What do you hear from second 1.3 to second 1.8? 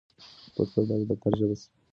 ژبه شي.